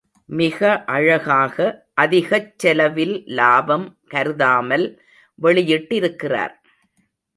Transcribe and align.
மிக 0.29 0.59
அழகாக 0.85 1.57
அதிகச் 1.93 2.49
செலவில் 2.57 3.23
லாபம் 3.31 3.85
கருதாமல் 4.07 4.87
வெளியிட்டிருக்கிறார். 5.41 6.55